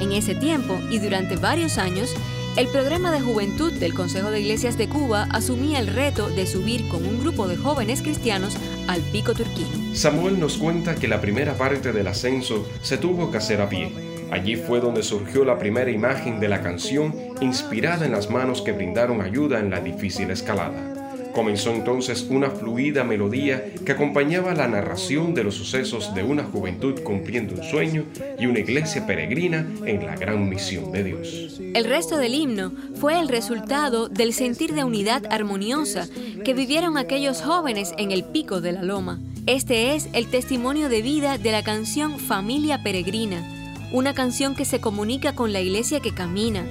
En 0.01 0.13
ese 0.13 0.35
tiempo 0.35 0.77
y 0.91 0.99
durante 0.99 1.37
varios 1.37 1.79
años, 1.79 2.13
el 2.57 2.67
programa 2.69 3.13
de 3.13 3.21
juventud 3.21 3.73
del 3.73 3.95
Consejo 3.95 4.31
de 4.31 4.41
Iglesias 4.41 4.77
de 4.77 4.89
Cuba 4.89 5.29
asumía 5.31 5.79
el 5.79 5.87
reto 5.87 6.29
de 6.29 6.47
subir 6.47 6.89
con 6.89 7.07
un 7.07 7.21
grupo 7.21 7.47
de 7.49 7.57
jóvenes 7.57 8.03
cristianos 8.03 8.57
al 8.89 9.01
pico 9.01 9.33
turquino. 9.33 9.95
Samuel 9.95 10.39
nos 10.39 10.59
cuenta 10.59 10.97
que 10.97 11.09
la 11.09 11.21
primera 11.21 11.55
parte 11.55 11.93
del 11.93 12.09
ascenso 12.09 12.67
se 12.83 12.99
tuvo 12.99 13.31
que 13.31 13.39
hacer 13.39 13.61
a 13.61 13.69
pie. 13.69 14.14
Allí 14.31 14.57
fue 14.57 14.81
donde 14.81 15.03
surgió 15.03 15.45
la 15.45 15.59
primera 15.59 15.91
imagen 15.91 16.41
de 16.41 16.49
la 16.49 16.63
canción 16.63 17.15
inspirada 17.41 18.07
en 18.07 18.13
las 18.13 18.31
manos 18.31 18.63
que 18.63 18.73
brindaron 18.73 19.21
ayuda 19.21 19.61
en 19.61 19.71
la 19.71 19.81
difícil 19.81 20.31
escalada. 20.31 20.95
Comenzó 21.35 21.73
entonces 21.73 22.29
una 22.31 22.49
fluida 22.49 23.03
melodía 23.03 23.73
que 23.85 23.91
acompañaba 23.91 24.55
la 24.55 24.69
narración 24.69 25.35
de 25.35 25.43
los 25.43 25.57
sucesos 25.57 26.15
de 26.15 26.23
una 26.23 26.45
juventud 26.45 27.01
cumpliendo 27.03 27.57
un 27.57 27.65
sueño 27.65 28.05
y 28.39 28.47
una 28.47 28.61
iglesia 28.61 29.05
peregrina 29.05 29.67
en 29.85 30.07
la 30.07 30.15
gran 30.15 30.49
misión 30.49 30.93
de 30.93 31.03
Dios. 31.03 31.61
El 31.75 31.87
resto 31.87 32.19
del 32.19 32.35
himno 32.35 32.73
fue 33.01 33.19
el 33.19 33.27
resultado 33.27 34.09
del 34.09 34.33
sentir 34.33 34.75
de 34.75 34.85
unidad 34.85 35.25
armoniosa 35.29 36.07
que 36.45 36.55
vivieron 36.55 36.97
aquellos 36.97 37.43
jóvenes 37.43 37.95
en 37.99 38.13
el 38.13 38.23
pico 38.23 38.61
de 38.61 38.71
la 38.71 38.85
loma. 38.85 39.19
Este 39.47 39.97
es 39.97 40.09
el 40.13 40.29
testimonio 40.29 40.89
de 40.89 41.03
vida 41.03 41.37
de 41.37 41.51
la 41.51 41.65
canción 41.65 42.21
Familia 42.21 42.85
Peregrina, 42.85 43.45
una 43.93 44.15
canción 44.15 44.55
que 44.55 44.65
se 44.65 44.81
comunica 44.81 45.35
con 45.35 45.53
la 45.53 45.61
iglesia 45.61 46.01
que 46.01 46.13
camina, 46.13 46.65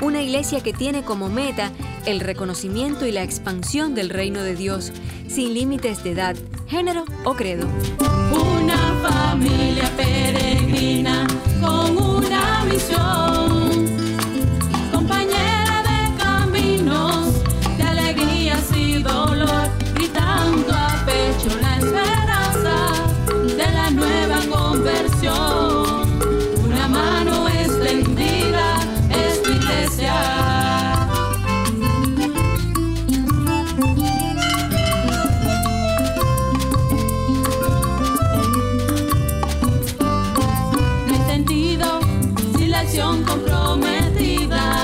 una 0.00 0.22
iglesia 0.22 0.60
que 0.62 0.72
tiene 0.72 1.02
como 1.02 1.28
meta 1.28 1.72
el 2.06 2.20
reconocimiento 2.20 3.06
y 3.06 3.12
la 3.12 3.22
expansión 3.22 3.94
del 3.94 4.10
reino 4.10 4.42
de 4.42 4.54
Dios, 4.54 4.92
sin 5.28 5.54
límites 5.54 6.04
de 6.04 6.12
edad, 6.12 6.36
género 6.68 7.04
o 7.24 7.34
credo. 7.34 7.66
Una 8.32 8.76
familia 9.02 9.90
peregrina 9.96 11.26
con 11.60 11.96
una 11.96 12.64
misión, 12.64 13.57
acción 43.48 44.77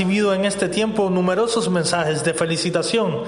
recibido 0.00 0.32
en 0.32 0.46
este 0.46 0.70
tiempo 0.70 1.10
numerosos 1.10 1.68
mensajes 1.68 2.24
de 2.24 2.32
felicitación. 2.32 3.24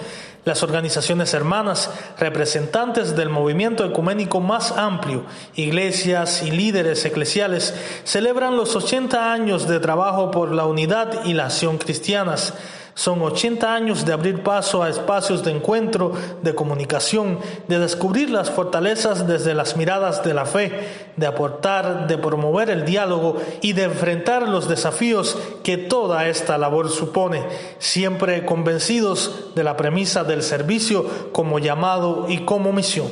Las 0.46 0.62
organizaciones 0.62 1.34
hermanas, 1.34 1.90
representantes 2.18 3.14
del 3.14 3.28
movimiento 3.28 3.84
ecuménico 3.84 4.40
más 4.40 4.72
amplio, 4.72 5.26
iglesias 5.54 6.42
y 6.42 6.50
líderes 6.50 7.04
eclesiales, 7.04 7.74
celebran 8.04 8.56
los 8.56 8.74
80 8.74 9.34
años 9.34 9.68
de 9.68 9.80
trabajo 9.80 10.30
por 10.30 10.50
la 10.50 10.64
unidad 10.64 11.26
y 11.26 11.34
la 11.34 11.44
acción 11.44 11.76
cristianas. 11.76 12.54
Son 12.94 13.22
80 13.22 13.74
años 13.74 14.04
de 14.04 14.12
abrir 14.12 14.42
paso 14.42 14.82
a 14.82 14.90
espacios 14.90 15.42
de 15.42 15.50
encuentro, 15.50 16.12
de 16.42 16.54
comunicación, 16.54 17.38
de 17.66 17.78
descubrir 17.78 18.28
las 18.28 18.50
fortalezas 18.50 19.26
desde 19.26 19.54
las 19.54 19.76
miradas 19.76 20.22
de 20.22 20.34
la 20.34 20.44
fe, 20.44 20.88
de 21.16 21.26
aportar, 21.26 22.06
de 22.06 22.18
promover 22.18 22.68
el 22.68 22.84
diálogo 22.84 23.36
y 23.62 23.72
de 23.72 23.84
enfrentar 23.84 24.46
los 24.46 24.68
desafíos 24.68 25.38
que 25.62 25.78
toda 25.78 26.28
esta 26.28 26.58
labor 26.58 26.90
supone, 26.90 27.44
siempre 27.78 28.44
convencidos 28.44 29.52
de 29.54 29.64
la 29.64 29.76
premisa 29.78 30.24
del 30.24 30.42
servicio 30.42 31.32
como 31.32 31.58
llamado 31.58 32.26
y 32.28 32.44
como 32.44 32.72
misión. 32.72 33.08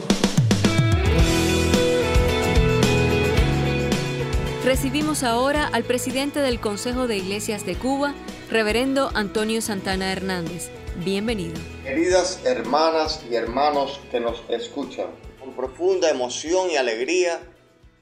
Recibimos 4.64 5.22
ahora 5.22 5.70
al 5.72 5.84
presidente 5.84 6.40
del 6.40 6.60
Consejo 6.60 7.06
de 7.06 7.16
Iglesias 7.16 7.64
de 7.64 7.76
Cuba, 7.76 8.14
Reverendo 8.50 9.12
Antonio 9.14 9.62
Santana 9.62 10.10
Hernández. 10.10 10.70
Bienvenido. 11.04 11.54
Queridas 11.84 12.40
hermanas 12.44 13.20
y 13.30 13.36
hermanos 13.36 14.00
que 14.10 14.18
nos 14.18 14.42
escuchan, 14.48 15.06
con 15.38 15.54
profunda 15.54 16.10
emoción 16.10 16.68
y 16.68 16.74
alegría, 16.74 17.40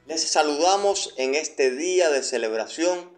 les 0.07 0.23
saludamos 0.23 1.13
en 1.17 1.35
este 1.35 1.69
día 1.69 2.09
de 2.09 2.23
celebración 2.23 3.15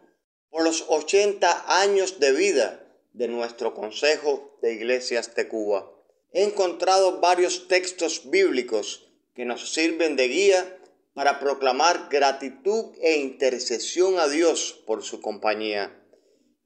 por 0.49 0.65
los 0.65 0.83
80 0.89 1.81
años 1.81 2.19
de 2.19 2.33
vida 2.33 2.85
de 3.13 3.29
nuestro 3.29 3.73
Consejo 3.73 4.57
de 4.61 4.73
Iglesias 4.73 5.33
de 5.33 5.47
Cuba. 5.47 5.89
He 6.33 6.43
encontrado 6.43 7.21
varios 7.21 7.69
textos 7.69 8.29
bíblicos 8.29 9.07
que 9.35 9.45
nos 9.45 9.73
sirven 9.73 10.17
de 10.17 10.27
guía 10.27 10.77
para 11.13 11.39
proclamar 11.39 12.09
gratitud 12.11 12.93
e 13.01 13.19
intercesión 13.19 14.19
a 14.19 14.27
Dios 14.27 14.83
por 14.85 15.01
su 15.01 15.21
compañía. 15.21 15.97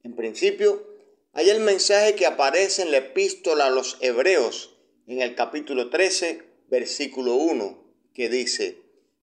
En 0.05 0.15
principio, 0.15 0.87
hay 1.33 1.49
el 1.49 1.61
mensaje 1.61 2.13
que 2.13 2.27
aparece 2.27 2.83
en 2.83 2.91
la 2.91 2.97
epístola 2.97 3.65
a 3.65 3.69
los 3.71 3.97
Hebreos, 4.01 4.77
en 5.07 5.19
el 5.19 5.33
capítulo 5.33 5.89
13, 5.89 6.43
versículo 6.67 7.33
1, 7.33 7.83
que 8.13 8.29
dice, 8.29 8.83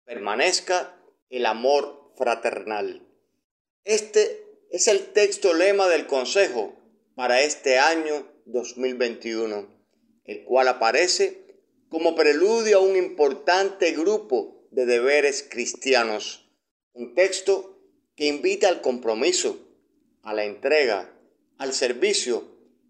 permanezca 0.04 1.00
el 1.30 1.46
amor 1.46 2.10
fraternal. 2.16 3.06
Este 3.84 4.44
es 4.68 4.88
el 4.88 5.12
texto 5.12 5.54
lema 5.54 5.87
del 5.87 6.08
Consejo 6.08 6.74
para 7.14 7.40
este 7.40 7.78
año 7.78 8.26
2021, 8.46 9.68
el 10.24 10.42
cual 10.42 10.66
aparece 10.66 11.54
como 11.88 12.16
preludio 12.16 12.78
a 12.78 12.80
un 12.80 12.96
importante 12.96 13.92
grupo 13.92 14.66
de 14.72 14.87
deberes 14.87 15.46
cristianos, 15.48 16.50
un 16.94 17.14
texto 17.14 17.78
que 18.16 18.26
invita 18.26 18.66
al 18.66 18.80
compromiso, 18.80 19.63
a 20.24 20.34
la 20.34 20.44
entrega, 20.44 21.14
al 21.58 21.72
servicio 21.72 22.44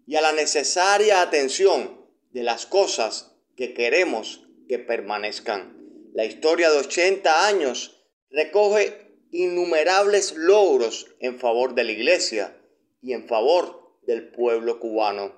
y 0.07 0.15
a 0.15 0.21
la 0.21 0.31
necesaria 0.31 1.21
atención 1.21 2.05
de 2.31 2.43
las 2.43 2.65
cosas 2.65 3.35
que 3.55 3.73
queremos 3.73 4.47
que 4.67 4.79
permanezcan. 4.79 5.75
La 6.13 6.25
historia 6.25 6.71
de 6.71 6.77
80 6.77 7.47
años 7.47 8.03
recoge 8.29 9.05
innumerables 9.31 10.33
logros 10.35 11.07
en 11.19 11.39
favor 11.39 11.75
de 11.75 11.83
la 11.83 11.91
iglesia 11.91 12.55
y 13.01 13.13
en 13.13 13.27
favor 13.27 13.99
del 14.07 14.29
pueblo 14.29 14.79
cubano. 14.79 15.33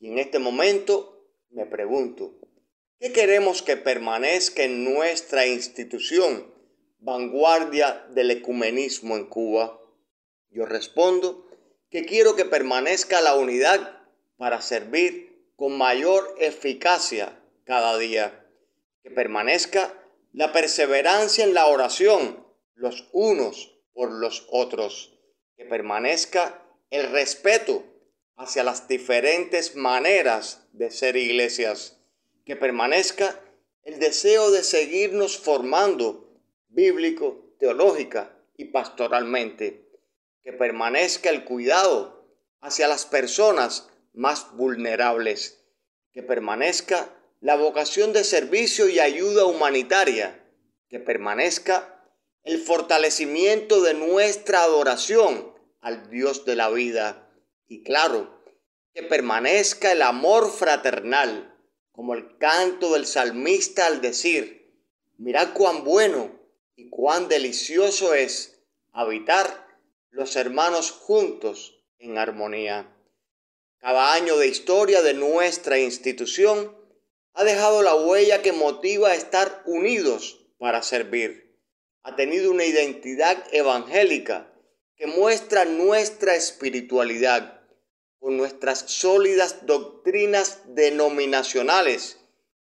Y 0.00 0.08
en 0.08 0.18
este 0.18 0.38
momento 0.38 1.28
me 1.50 1.66
pregunto, 1.66 2.38
¿qué 2.98 3.12
queremos 3.12 3.62
que 3.62 3.76
permanezca 3.76 4.62
en 4.62 4.84
nuestra 4.84 5.46
institución, 5.46 6.52
vanguardia 6.98 8.06
del 8.10 8.30
ecumenismo 8.30 9.16
en 9.16 9.26
Cuba? 9.26 9.79
Yo 10.50 10.66
respondo 10.66 11.46
que 11.90 12.04
quiero 12.04 12.34
que 12.34 12.44
permanezca 12.44 13.20
la 13.20 13.36
unidad 13.36 14.00
para 14.36 14.60
servir 14.62 15.52
con 15.56 15.76
mayor 15.78 16.34
eficacia 16.38 17.40
cada 17.64 17.96
día. 17.98 18.46
Que 19.02 19.10
permanezca 19.10 19.94
la 20.32 20.52
perseverancia 20.52 21.44
en 21.44 21.54
la 21.54 21.66
oración 21.66 22.44
los 22.74 23.08
unos 23.12 23.78
por 23.92 24.10
los 24.10 24.46
otros. 24.50 25.18
Que 25.56 25.64
permanezca 25.64 26.62
el 26.90 27.10
respeto 27.10 27.84
hacia 28.36 28.64
las 28.64 28.88
diferentes 28.88 29.76
maneras 29.76 30.66
de 30.72 30.90
ser 30.90 31.16
iglesias. 31.16 31.98
Que 32.44 32.56
permanezca 32.56 33.40
el 33.84 34.00
deseo 34.00 34.50
de 34.50 34.64
seguirnos 34.64 35.38
formando 35.38 36.28
bíblico, 36.68 37.54
teológica 37.58 38.36
y 38.56 38.66
pastoralmente 38.66 39.89
que 40.42 40.52
permanezca 40.52 41.30
el 41.30 41.44
cuidado 41.44 42.26
hacia 42.60 42.88
las 42.88 43.06
personas 43.06 43.88
más 44.12 44.54
vulnerables, 44.56 45.64
que 46.12 46.22
permanezca 46.22 47.14
la 47.40 47.56
vocación 47.56 48.12
de 48.12 48.24
servicio 48.24 48.88
y 48.88 49.00
ayuda 49.00 49.44
humanitaria, 49.46 50.44
que 50.88 51.00
permanezca 51.00 52.04
el 52.42 52.58
fortalecimiento 52.58 53.80
de 53.82 53.94
nuestra 53.94 54.62
adoración 54.62 55.54
al 55.80 56.10
Dios 56.10 56.44
de 56.44 56.56
la 56.56 56.70
vida. 56.70 57.30
Y 57.66 57.82
claro, 57.82 58.42
que 58.92 59.02
permanezca 59.02 59.92
el 59.92 60.02
amor 60.02 60.50
fraternal, 60.50 61.54
como 61.92 62.14
el 62.14 62.38
canto 62.38 62.94
del 62.94 63.06
salmista 63.06 63.86
al 63.86 64.00
decir, 64.00 64.74
mirad 65.18 65.52
cuán 65.52 65.84
bueno 65.84 66.40
y 66.76 66.88
cuán 66.88 67.28
delicioso 67.28 68.14
es 68.14 68.62
habitar 68.92 69.59
los 70.10 70.34
hermanos 70.36 70.90
juntos 70.90 71.84
en 71.98 72.18
armonía. 72.18 72.94
Cada 73.78 74.12
año 74.12 74.36
de 74.36 74.48
historia 74.48 75.02
de 75.02 75.14
nuestra 75.14 75.78
institución 75.78 76.76
ha 77.32 77.44
dejado 77.44 77.82
la 77.82 77.94
huella 77.94 78.42
que 78.42 78.52
motiva 78.52 79.10
a 79.10 79.14
estar 79.14 79.62
unidos 79.66 80.46
para 80.58 80.82
servir. 80.82 81.56
Ha 82.02 82.16
tenido 82.16 82.50
una 82.50 82.64
identidad 82.64 83.42
evangélica 83.52 84.52
que 84.96 85.06
muestra 85.06 85.64
nuestra 85.64 86.34
espiritualidad 86.34 87.62
con 88.18 88.36
nuestras 88.36 88.80
sólidas 88.80 89.64
doctrinas 89.64 90.62
denominacionales 90.74 92.18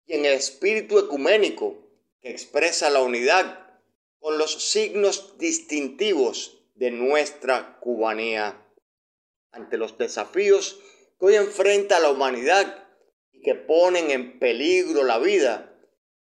y 0.07 0.15
en 0.15 0.27
el 0.27 0.35
espíritu 0.35 0.99
ecuménico 0.99 1.89
que 2.21 2.31
expresa 2.31 2.91
la 2.91 3.01
unidad 3.01 3.79
con 4.19 4.37
los 4.37 4.71
signos 4.71 5.39
distintivos 5.39 6.58
de 6.79 6.93
nuestra 6.93 7.77
cubanía. 7.81 8.65
Ante 9.51 9.77
los 9.77 9.99
desafíos 9.99 10.79
que 11.19 11.27
hoy 11.27 11.35
enfrenta 11.35 11.99
la 11.99 12.11
humanidad 12.11 12.87
y 13.33 13.43
que 13.43 13.57
ponen 13.57 14.13
en 14.13 14.39
peligro 14.39 15.03
la 15.03 15.19
vida, 15.19 15.77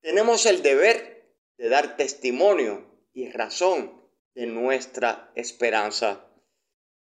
tenemos 0.02 0.46
el 0.46 0.62
deber 0.62 1.34
de 1.58 1.70
dar 1.70 1.98
testimonio 1.98 2.86
y 3.12 3.32
razón 3.32 4.00
de 4.36 4.46
nuestra 4.46 5.32
esperanza. 5.34 6.28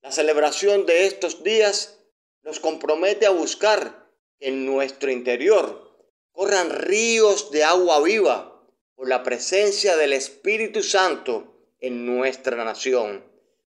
La 0.02 0.12
celebración 0.12 0.86
de 0.86 1.06
estos 1.06 1.42
días 1.42 1.98
nos 2.42 2.60
compromete 2.60 3.26
a 3.26 3.30
buscar 3.30 4.08
que 4.38 4.48
en 4.48 4.66
nuestro 4.66 5.10
interior 5.10 5.96
corran 6.30 6.70
ríos 6.70 7.50
de 7.50 7.64
agua 7.64 8.00
viva 8.02 8.64
por 8.94 9.08
la 9.08 9.24
presencia 9.24 9.96
del 9.96 10.12
Espíritu 10.12 10.82
Santo 10.84 11.56
en 11.80 12.06
nuestra 12.06 12.64
nación 12.64 13.31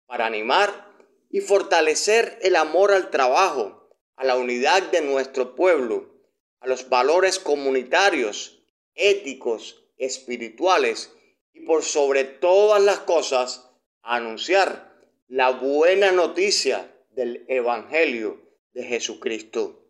para 0.05 0.25
animar 0.25 0.91
y 1.29 1.41
fortalecer 1.41 2.37
el 2.41 2.55
amor 2.55 2.91
al 2.91 3.09
trabajo, 3.09 3.89
a 4.15 4.23
la 4.23 4.35
unidad 4.35 4.83
de 4.91 5.01
nuestro 5.01 5.55
pueblo, 5.55 6.13
a 6.59 6.67
los 6.67 6.89
valores 6.89 7.39
comunitarios, 7.39 8.63
éticos, 8.93 9.83
espirituales 9.97 11.11
y 11.53 11.61
por 11.61 11.83
sobre 11.83 12.23
todas 12.23 12.81
las 12.81 12.99
cosas 12.99 13.71
anunciar 14.01 14.93
la 15.27 15.49
buena 15.49 16.11
noticia 16.11 16.93
del 17.09 17.45
Evangelio 17.47 18.41
de 18.73 18.83
Jesucristo. 18.83 19.89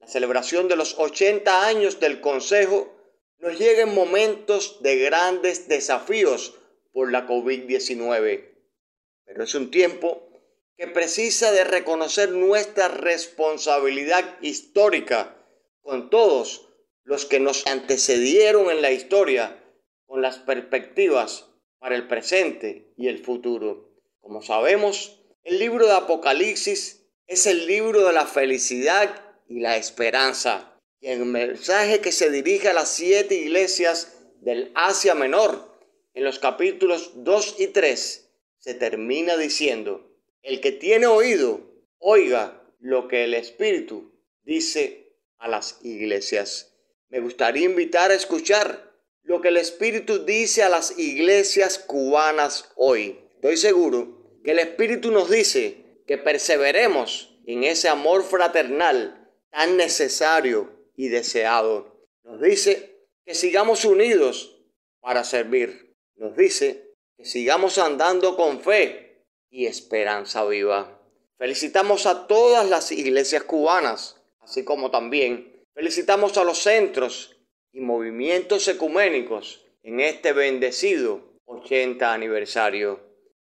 La 0.00 0.06
celebración 0.06 0.68
de 0.68 0.76
los 0.76 0.98
80 0.98 1.66
años 1.66 2.00
del 2.00 2.20
Consejo 2.20 2.94
nos 3.38 3.58
llega 3.58 3.82
en 3.82 3.94
momentos 3.94 4.82
de 4.82 4.98
grandes 4.98 5.68
desafíos 5.68 6.58
por 6.92 7.10
la 7.10 7.26
COVID-19 7.26 8.51
pero 9.32 9.44
es 9.44 9.54
un 9.54 9.70
tiempo 9.70 10.28
que 10.76 10.86
precisa 10.88 11.52
de 11.52 11.64
reconocer 11.64 12.32
nuestra 12.32 12.88
responsabilidad 12.88 14.24
histórica 14.42 15.36
con 15.80 16.10
todos 16.10 16.68
los 17.04 17.24
que 17.24 17.40
nos 17.40 17.66
antecedieron 17.66 18.70
en 18.70 18.82
la 18.82 18.90
historia, 18.90 19.58
con 20.06 20.20
las 20.20 20.38
perspectivas 20.38 21.48
para 21.78 21.96
el 21.96 22.06
presente 22.08 22.92
y 22.96 23.08
el 23.08 23.24
futuro. 23.24 23.90
Como 24.20 24.42
sabemos, 24.42 25.18
El 25.44 25.58
libro 25.58 25.86
de 25.86 25.94
Apocalipsis 25.94 27.04
es 27.26 27.46
el 27.46 27.66
libro 27.66 28.06
de 28.06 28.12
la 28.12 28.26
felicidad 28.26 29.10
y 29.48 29.58
la 29.58 29.76
esperanza. 29.76 30.78
Y 31.00 31.08
el 31.08 31.24
mensaje 31.24 32.00
que 32.00 32.12
se 32.12 32.30
dirige 32.30 32.68
a 32.68 32.72
las 32.72 32.90
siete 32.90 33.34
iglesias 33.34 34.16
del 34.40 34.70
Asia 34.76 35.16
Menor, 35.16 35.76
en 36.14 36.22
los 36.22 36.38
capítulos 36.38 37.24
2 37.24 37.56
y 37.58 37.66
3, 37.68 38.31
se 38.62 38.74
termina 38.74 39.36
diciendo, 39.36 40.08
el 40.40 40.60
que 40.60 40.70
tiene 40.70 41.08
oído, 41.08 41.60
oiga 41.98 42.62
lo 42.78 43.08
que 43.08 43.24
el 43.24 43.34
Espíritu 43.34 44.12
dice 44.44 45.16
a 45.38 45.48
las 45.48 45.80
iglesias. 45.82 46.72
Me 47.08 47.18
gustaría 47.18 47.64
invitar 47.64 48.12
a 48.12 48.14
escuchar 48.14 48.92
lo 49.24 49.40
que 49.40 49.48
el 49.48 49.56
Espíritu 49.56 50.24
dice 50.24 50.62
a 50.62 50.68
las 50.68 50.96
iglesias 50.96 51.80
cubanas 51.80 52.70
hoy. 52.76 53.18
Estoy 53.34 53.56
seguro 53.56 54.38
que 54.44 54.52
el 54.52 54.60
Espíritu 54.60 55.10
nos 55.10 55.28
dice 55.28 56.04
que 56.06 56.16
perseveremos 56.18 57.36
en 57.46 57.64
ese 57.64 57.88
amor 57.88 58.22
fraternal 58.22 59.28
tan 59.50 59.76
necesario 59.76 60.86
y 60.94 61.08
deseado. 61.08 62.06
Nos 62.22 62.40
dice 62.40 63.08
que 63.24 63.34
sigamos 63.34 63.84
unidos 63.84 64.56
para 65.00 65.24
servir. 65.24 65.96
Nos 66.14 66.36
dice 66.36 66.91
sigamos 67.22 67.78
andando 67.78 68.36
con 68.36 68.60
fe 68.60 69.24
y 69.50 69.66
esperanza 69.66 70.44
viva. 70.44 70.98
Felicitamos 71.38 72.06
a 72.06 72.26
todas 72.26 72.68
las 72.68 72.92
iglesias 72.92 73.42
cubanas, 73.44 74.20
así 74.40 74.64
como 74.64 74.90
también 74.90 75.64
felicitamos 75.74 76.36
a 76.38 76.44
los 76.44 76.58
centros 76.58 77.36
y 77.72 77.80
movimientos 77.80 78.68
ecuménicos 78.68 79.64
en 79.82 80.00
este 80.00 80.32
bendecido 80.32 81.32
80 81.46 82.12
aniversario, 82.12 83.00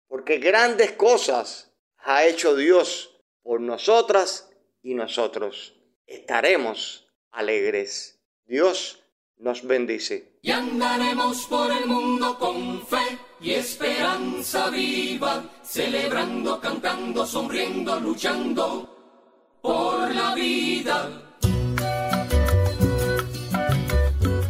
porque 0.09 0.39
grandes 0.39 0.93
cosas 0.93 1.73
ha 1.99 2.25
hecho 2.25 2.57
Dios 2.57 3.21
por 3.43 3.61
nosotras 3.61 4.51
y 4.83 4.95
nosotros. 4.95 5.75
Estaremos 6.07 7.09
alegres. 7.31 8.21
Dios 8.47 9.05
nos 9.37 9.67
bendice. 9.67 10.39
Y 10.43 10.51
andaremos 10.51 11.47
por 11.47 11.71
el 11.71 11.87
mundo 11.87 12.39
con 12.39 12.87
fe 12.87 13.30
y 13.43 13.53
esperanza 13.53 14.69
viva, 14.71 15.45
celebrando, 15.63 16.61
cantando, 16.61 17.27
sonriendo, 17.27 17.99
luchando 17.99 19.59
por 19.63 20.15
la 20.15 20.35
vida. 20.35 21.09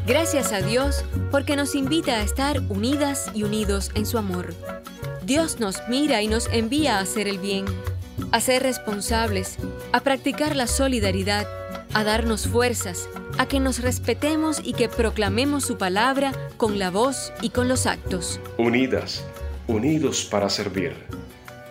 Gracias 0.06 0.52
a 0.52 0.60
Dios 0.60 1.04
porque 1.30 1.54
nos 1.54 1.76
invita 1.76 2.16
a 2.16 2.22
estar 2.22 2.60
unidas 2.68 3.30
y 3.32 3.44
unidos 3.44 3.92
en 3.94 4.06
su 4.06 4.18
amor. 4.18 4.54
Dios 5.24 5.60
nos 5.60 5.86
mira 5.88 6.20
y 6.22 6.26
nos 6.26 6.48
envía 6.48 6.98
a 6.98 7.02
hacer 7.02 7.28
el 7.28 7.38
bien, 7.38 7.66
a 8.32 8.40
ser 8.40 8.64
responsables, 8.64 9.58
a 9.92 10.00
practicar 10.00 10.56
la 10.56 10.66
solidaridad, 10.66 11.46
a 11.94 12.02
darnos 12.02 12.48
fuerzas, 12.48 13.08
a 13.40 13.46
que 13.46 13.58
nos 13.58 13.80
respetemos 13.80 14.60
y 14.62 14.74
que 14.74 14.90
proclamemos 14.90 15.64
su 15.64 15.78
palabra 15.78 16.32
con 16.58 16.78
la 16.78 16.90
voz 16.90 17.32
y 17.40 17.48
con 17.48 17.68
los 17.68 17.86
actos. 17.86 18.38
Unidas, 18.58 19.24
unidos 19.66 20.28
para 20.30 20.50
servir, 20.50 20.92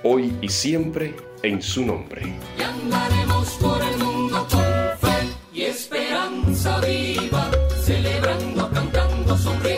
hoy 0.04 0.36
y 0.42 0.50
siempre 0.50 1.16
en 1.44 1.62
su 1.62 1.86
nombre. 1.86 2.34
Y 2.58 2.62
andaremos 2.64 3.50
por 3.62 3.84
el 3.84 3.98
mundo 4.00 4.48
con 4.50 4.64
fe 5.00 5.30
y 5.54 5.62
esperanza 5.62 6.80
viva, 6.80 7.52
celebrando, 7.84 8.72
cantando, 8.72 9.38
sonriendo, 9.38 9.69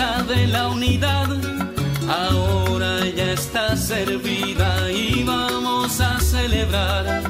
de 0.00 0.46
la 0.46 0.68
unidad. 0.68 1.28
Ahora 2.08 3.04
ya 3.14 3.32
está 3.32 3.76
servida 3.76 4.90
y 4.90 5.24
vamos 5.24 6.00
a 6.00 6.18
celebrar 6.20 7.22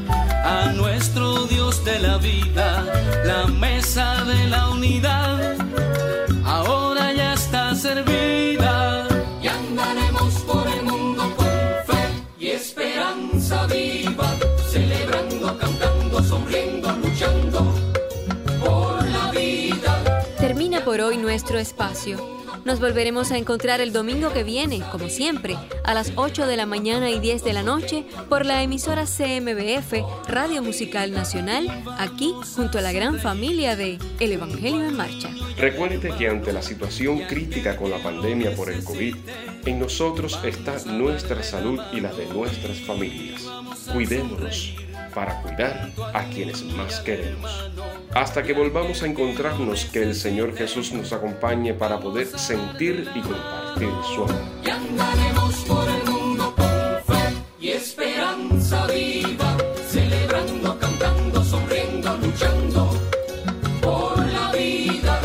a 0.45 0.73
nuestro 0.73 1.47
Dios 1.47 1.85
de 1.85 1.99
la 1.99 2.17
vida, 2.19 2.85
la 3.25 3.49
mesa 3.49 4.25
de 4.25 4.47
la 4.47 4.71
unidad. 4.71 5.57
Ahora 6.45 7.13
ya 7.13 7.33
está 7.33 7.75
servida 7.75 8.40
por 20.91 21.03
hoy 21.03 21.19
nuestro 21.19 21.61
espacio. 21.61 22.17
Nos 22.65 22.81
volveremos 22.81 23.31
a 23.31 23.39
encontrar 23.39 23.81
el 23.81 23.93
domingo 23.93 24.33
que 24.33 24.43
viene, 24.43 24.83
como 24.91 25.09
siempre, 25.09 25.57
a 25.85 25.95
las 25.95 26.11
8 26.17 26.49
de 26.49 26.57
la 26.57 26.67
mañana 26.67 27.11
y 27.11 27.21
10 27.21 27.45
de 27.45 27.53
la 27.53 27.63
noche 27.63 28.05
por 28.29 28.45
la 28.45 28.61
emisora 28.65 29.05
CMBF 29.05 30.27
Radio 30.27 30.65
Musical 30.65 31.13
Nacional, 31.13 31.69
aquí 31.97 32.35
junto 32.57 32.79
a 32.79 32.81
la 32.81 32.91
gran 32.91 33.21
familia 33.21 33.77
de 33.77 34.01
El 34.19 34.33
Evangelio 34.33 34.85
en 34.85 34.97
Marcha. 34.97 35.31
Recuerde 35.57 36.13
que 36.19 36.27
ante 36.27 36.53
la 36.53 36.61
situación 36.61 37.21
crítica 37.21 37.77
con 37.77 37.93
la 37.93 38.03
pandemia 38.03 38.57
por 38.57 38.69
el 38.69 38.83
COVID, 38.83 39.15
en 39.67 39.79
nosotros 39.79 40.41
está 40.43 40.77
nuestra 40.87 41.41
salud 41.45 41.79
y 41.93 42.01
la 42.01 42.13
de 42.13 42.27
nuestras 42.27 42.81
familias. 42.81 43.43
Cuidémonos 43.93 44.75
para 45.15 45.41
cuidar 45.43 45.93
a 46.13 46.25
quienes 46.31 46.65
más 46.65 46.99
queremos. 46.99 47.71
Hasta 48.15 48.43
que 48.43 48.53
volvamos 48.53 49.03
a 49.03 49.07
encontrarnos, 49.07 49.85
que 49.85 50.03
el 50.03 50.15
Señor 50.15 50.57
Jesús 50.57 50.93
nos 50.93 51.13
acompañe 51.13 51.75
para 51.75 52.01
poder 52.01 52.27
sentir 52.27 53.09
y 53.15 53.21
compartir 53.21 53.89
su 54.15 54.25
amor. 54.25 54.43
Y 54.65 54.71
andaremos 54.71 55.55
por 55.65 55.89
el 55.89 56.11
mundo 56.11 56.55
con 56.57 57.17
fe 57.17 57.37
y 57.61 57.69
esperanza 57.69 58.87
viva, 58.89 59.57
celebrando, 59.87 60.77
cantando, 60.79 61.45
sonriendo, 61.45 62.17
luchando 62.17 62.91
por 63.81 64.19
la 64.19 64.53
vida. 64.53 65.21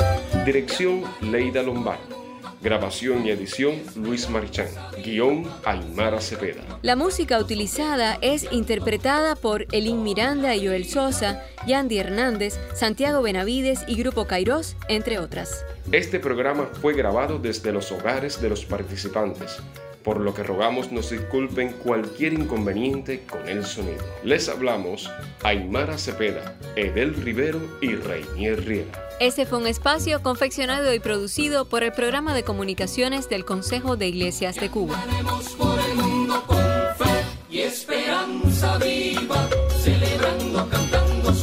Dirección 0.45 1.03
Leida 1.21 1.63
Lombardo. 1.63 2.24
Grabación 2.65 3.28
y 3.28 3.30
edición 3.30 3.80
Luis 3.95 4.28
Marichán. 4.28 4.69
Guión 5.04 5.47
Aymara 5.65 6.19
Cepeda. 6.19 6.63
La 6.82 6.95
música 6.95 7.38
utilizada 7.38 8.17
es 8.23 8.51
interpretada 8.51 9.36
por 9.36 9.67
Elin 9.71 10.01
Miranda 10.01 10.56
y 10.56 10.65
Joel 10.65 10.86
Sosa, 10.86 11.43
Yandy 11.67 11.99
Hernández, 11.99 12.58
Santiago 12.73 13.21
Benavides 13.21 13.86
y 13.88 13.97
Grupo 13.97 14.25
Kairos, 14.25 14.78
entre 14.88 15.19
otras. 15.19 15.63
Este 15.91 16.19
programa 16.19 16.67
fue 16.82 16.95
grabado 16.95 17.38
desde 17.38 17.71
los 17.71 17.91
hogares 17.91 18.41
de 18.41 18.49
los 18.49 18.65
participantes, 18.65 19.60
por 20.05 20.21
lo 20.21 20.35
que 20.35 20.43
rogamos 20.43 20.91
nos 20.91 21.09
disculpen 21.09 21.73
cualquier 21.73 22.33
inconveniente 22.33 23.23
con 23.25 23.49
el 23.49 23.65
sonido. 23.65 24.05
Les 24.23 24.47
hablamos 24.47 25.09
Aymara 25.41 25.97
Cepeda, 25.97 26.55
Edel 26.75 27.15
Rivero 27.15 27.59
y 27.81 27.95
Reinier 27.95 28.63
Riera. 28.63 29.09
Este 29.19 29.47
fue 29.47 29.57
un 29.57 29.65
espacio 29.65 30.21
confeccionado 30.21 30.93
y 30.93 30.99
producido 30.99 31.65
por 31.65 31.81
el 31.81 31.91
programa 31.91 32.35
de 32.35 32.43
comunicaciones 32.43 33.29
del 33.29 33.45
Consejo 33.45 33.97
de 33.97 34.09
Iglesias 34.09 34.57
de 34.57 34.69
Cuba. 34.69 35.01
Andaremos 35.01 35.49
por 35.55 35.79
el 35.79 35.95
mundo 35.95 36.43
con 36.45 36.57
fe 36.57 37.23
y 37.49 37.61
esperanza 37.61 38.77
viva, 38.77 39.49
celebrando, 39.81 40.69
cantando, 40.69 41.33